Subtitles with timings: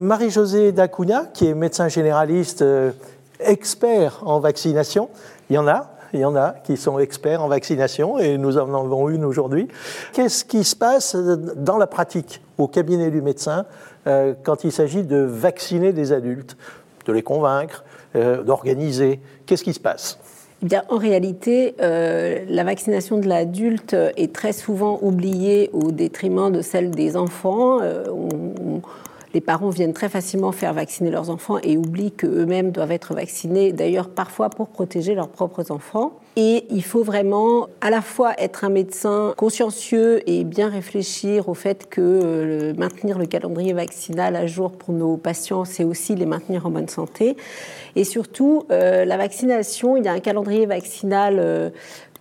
[0.00, 2.90] Marie-Josée Dacuna, qui est médecin généraliste euh,
[3.40, 5.08] expert en vaccination,
[5.48, 8.58] il y en a, il y en a qui sont experts en vaccination et nous
[8.58, 9.68] en avons une aujourd'hui.
[10.12, 13.64] Qu'est-ce qui se passe dans la pratique au cabinet du médecin
[14.06, 16.58] euh, quand il s'agit de vacciner des adultes,
[17.06, 17.82] de les convaincre,
[18.16, 19.18] euh, d'organiser?
[19.46, 20.18] Qu'est-ce qui se passe?
[20.62, 26.60] Eh bien, en réalité, la vaccination de l'adulte est très souvent oubliée au détriment de
[26.60, 27.80] celle des enfants
[29.34, 33.72] les parents viennent très facilement faire vacciner leurs enfants et oublient qu'eux-mêmes doivent être vaccinés,
[33.72, 36.12] d'ailleurs parfois pour protéger leurs propres enfants.
[36.36, 41.54] Et il faut vraiment à la fois être un médecin consciencieux et bien réfléchir au
[41.54, 46.26] fait que euh, maintenir le calendrier vaccinal à jour pour nos patients, c'est aussi les
[46.26, 47.36] maintenir en bonne santé.
[47.94, 51.70] Et surtout, euh, la vaccination, il y a un calendrier vaccinal euh,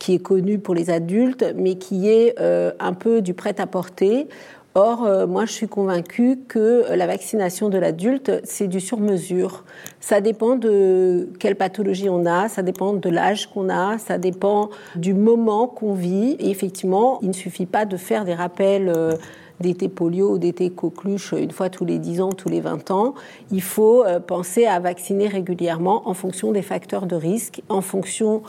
[0.00, 4.28] qui est connu pour les adultes, mais qui est un peu du prêt-à-porter.
[4.76, 9.64] Or, euh, moi, je suis convaincue que la vaccination de l'adulte, c'est du sur-mesure.
[9.98, 14.70] Ça dépend de quelle pathologie on a, ça dépend de l'âge qu'on a, ça dépend
[14.94, 16.36] du moment qu'on vit.
[16.38, 19.16] Et effectivement, il ne suffit pas de faire des rappels euh,
[19.58, 23.14] d'été polio ou d'été coqueluche une fois tous les 10 ans, tous les 20 ans.
[23.50, 28.42] Il faut euh, penser à vacciner régulièrement en fonction des facteurs de risque, en fonction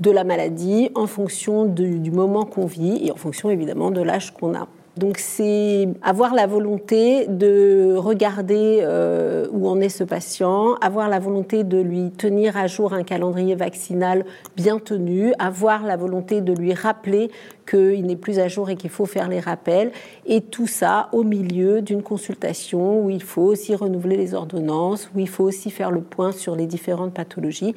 [0.00, 4.32] de la maladie, en fonction du moment qu'on vit et en fonction évidemment de l'âge
[4.32, 4.68] qu'on a.
[4.96, 11.18] Donc c'est avoir la volonté de regarder euh, où en est ce patient, avoir la
[11.18, 14.24] volonté de lui tenir à jour un calendrier vaccinal
[14.56, 17.30] bien tenu, avoir la volonté de lui rappeler
[17.68, 19.90] qu'il n'est plus à jour et qu'il faut faire les rappels,
[20.24, 25.18] et tout ça au milieu d'une consultation où il faut aussi renouveler les ordonnances, où
[25.18, 27.74] il faut aussi faire le point sur les différentes pathologies.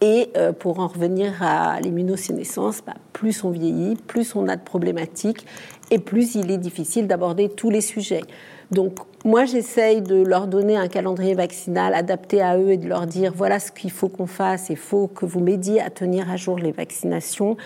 [0.00, 4.62] Et euh, pour en revenir à l'immunosénescence, bah, plus on vieillit, plus on a de
[4.62, 5.44] problématiques
[5.90, 8.22] et plus il est difficile d'aborder tous les sujets.
[8.70, 13.06] Donc moi, j'essaye de leur donner un calendrier vaccinal adapté à eux et de leur
[13.06, 14.68] dire voilà ce qu'il faut qu'on fasse.
[14.68, 17.56] Il faut que vous m'aidiez à tenir à jour les vaccinations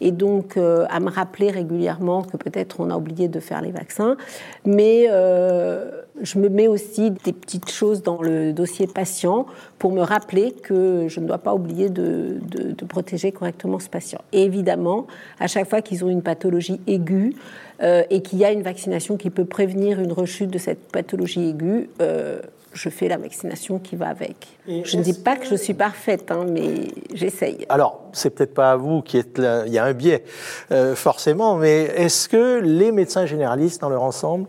[0.00, 3.72] et donc euh, à me rappeler régulièrement que peut-être on a oublié de faire les
[3.72, 4.16] vaccins.
[4.64, 5.90] Mais euh,
[6.22, 9.46] je me mets aussi des petites choses dans le dossier patient
[9.78, 14.20] pour me rappeler que je ne dois pas oublier de, de protéger correctement ce patient.
[14.32, 15.06] Et évidemment,
[15.40, 17.34] à chaque fois qu'ils ont une pathologie aiguë,
[17.82, 21.48] euh, et qu'il y a une vaccination qui peut prévenir une rechute de cette pathologie
[21.50, 22.40] aiguë, euh,
[22.74, 24.58] je fais la vaccination qui va avec.
[24.66, 27.66] je ne dis pas que je suis parfaite, hein, mais j'essaye.
[27.68, 30.24] Alors, c'est peut-être pas à vous qui êtes là, il y a un biais,
[30.70, 34.46] euh, forcément, mais est-ce que les médecins généralistes dans leur ensemble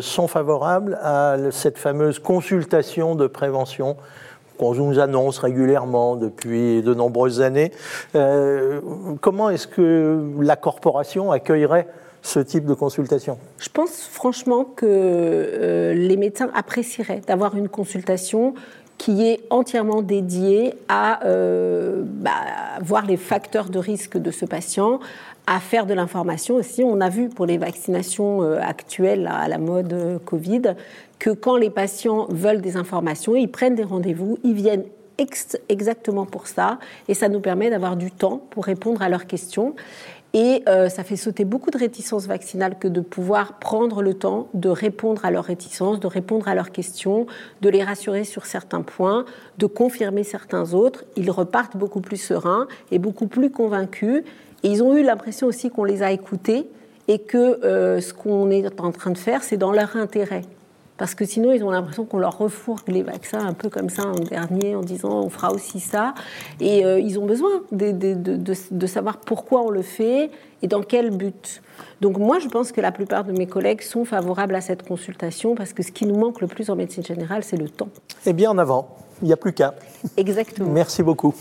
[0.00, 3.96] sont favorables à cette fameuse consultation de prévention
[4.58, 7.72] qu'on nous annonce régulièrement depuis de nombreuses années?
[8.12, 11.86] Comment est-ce que la corporation accueillerait
[12.22, 18.54] ce type de consultation Je pense franchement que euh, les médecins apprécieraient d'avoir une consultation
[18.96, 22.32] qui est entièrement dédiée à euh, bah,
[22.82, 24.98] voir les facteurs de risque de ce patient,
[25.46, 26.82] à faire de l'information aussi.
[26.84, 30.74] On a vu pour les vaccinations euh, actuelles à la mode Covid
[31.18, 34.84] que quand les patients veulent des informations, ils prennent des rendez-vous, ils viennent
[35.68, 36.78] exactement pour ça,
[37.08, 39.74] et ça nous permet d'avoir du temps pour répondre à leurs questions.
[40.34, 44.48] Et euh, ça fait sauter beaucoup de réticences vaccinales que de pouvoir prendre le temps
[44.52, 47.26] de répondre à leurs réticences, de répondre à leurs questions,
[47.62, 49.24] de les rassurer sur certains points,
[49.56, 51.04] de confirmer certains autres.
[51.16, 54.22] Ils repartent beaucoup plus sereins et beaucoup plus convaincus.
[54.62, 56.68] Et ils ont eu l'impression aussi qu'on les a écoutés
[57.06, 60.42] et que euh, ce qu'on est en train de faire, c'est dans leur intérêt
[60.98, 64.06] parce que sinon ils ont l'impression qu'on leur refourgue les vaccins un peu comme ça
[64.06, 66.14] en dernier en disant on fera aussi ça.
[66.60, 71.10] Et euh, ils ont besoin de, de, savoir pourquoi on le fait et dans quel
[71.16, 71.62] but.
[72.00, 75.54] Donc moi je pense que la plupart de mes collègues sont favorables à cette consultation
[75.54, 77.88] parce que ce qui nous manque le plus en médecine générale c'est le temps.
[78.26, 79.74] Eh bien en avant, il n'y a plus qu'à.
[80.16, 80.70] Exactement.
[80.70, 81.34] Merci beaucoup.